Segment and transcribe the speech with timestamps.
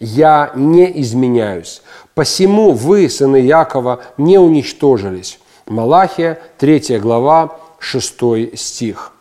[0.00, 1.82] я не изменяюсь.
[2.14, 5.38] Посему вы, сыны Якова, не уничтожились.
[5.66, 9.12] Малахия, 3 глава, 6 стих.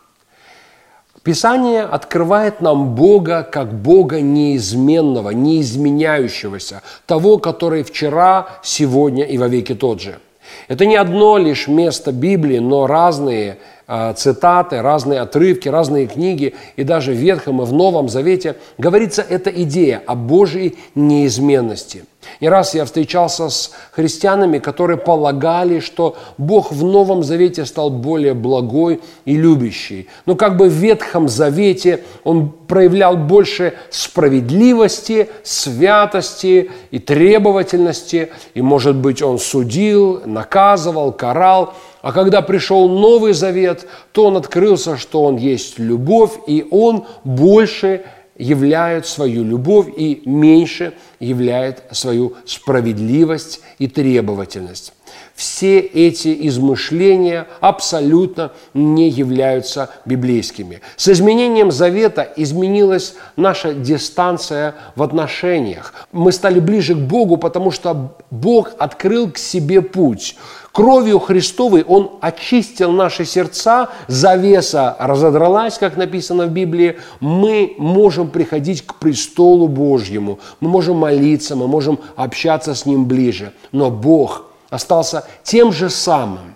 [1.23, 10.01] Писание открывает нам Бога как Бога неизменного, неизменяющегося, того, который вчера, сегодня и вовеки тот
[10.01, 10.19] же.
[10.67, 16.83] Это не одно лишь место Библии, но разные а, цитаты, разные отрывки, разные книги, и
[16.83, 22.05] даже в Ветхом и в Новом Завете говорится эта идея о Божьей неизменности.
[22.41, 28.33] Не раз я встречался с христианами, которые полагали, что Бог в Новом Завете стал более
[28.33, 30.07] благой и любящий.
[30.25, 38.95] Но как бы в Ветхом Завете Он проявлял больше справедливости, святости и требовательности, и, может
[38.95, 41.73] быть, Он судил, наказывал, карал–
[42.05, 48.03] а когда пришел Новый Завет, то он открылся, что он есть любовь, и он больше
[48.37, 54.93] являет свою любовь и меньше являет свою справедливость и требовательность.
[55.35, 60.79] Все эти измышления абсолютно не являются библейскими.
[60.95, 65.93] С изменением завета изменилась наша дистанция в отношениях.
[66.13, 70.37] Мы стали ближе к Богу, потому что Бог открыл к себе путь.
[70.71, 76.97] Кровью Христовой Он очистил наши сердца, завеса разодралась, как написано в Библии.
[77.19, 83.53] Мы можем приходить к престолу Божьему, мы можем молиться, мы можем общаться с Ним ближе.
[83.71, 86.54] Но Бог остался тем же самым,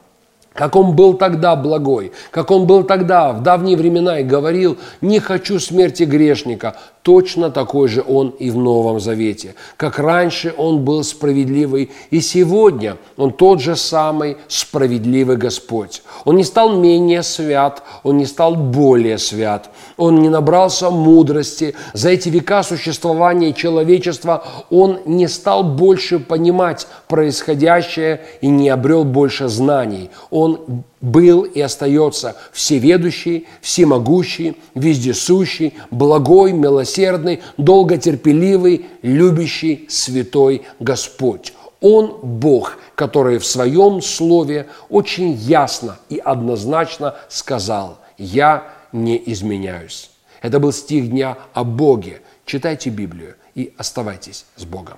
[0.59, 5.19] как он был тогда благой, как он был тогда в давние времена и говорил, не
[5.21, 9.55] хочу смерти грешника, точно такой же он и в Новом Завете.
[9.77, 16.03] Как раньше он был справедливый, и сегодня он тот же самый справедливый Господь.
[16.25, 21.73] Он не стал менее свят, он не стал более свят, он не набрался мудрости.
[21.93, 29.47] За эти века существования человечества он не стал больше понимать происходящее и не обрел больше
[29.47, 30.09] знаний.
[30.29, 41.53] Он он был и остается всеведущий, всемогущий, вездесущий, благой, милосердный, долготерпеливый, любящий, святой Господь.
[41.81, 50.11] Он Бог, который в своем слове очень ясно и однозначно сказал «Я не изменяюсь».
[50.41, 52.21] Это был стих дня о Боге.
[52.45, 54.97] Читайте Библию и оставайтесь с Богом.